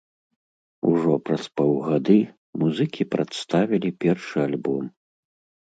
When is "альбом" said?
4.49-4.83